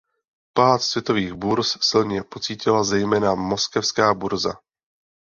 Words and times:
Pád 0.53 0.81
světových 0.81 1.33
burz 1.33 1.77
silně 1.81 2.23
pocítila 2.23 2.83
zejména 2.83 3.35
moskevská 3.35 4.13
burza. 4.13 4.53